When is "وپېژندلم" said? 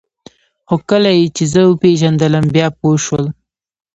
1.67-2.45